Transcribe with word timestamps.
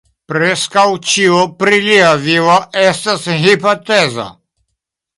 Preskaŭ 0.31 0.85
ĉio 1.11 1.43
pri 1.59 1.83
lia 1.89 2.09
vivo 2.25 2.57
estas 2.87 3.31
hipotezo. 3.47 4.31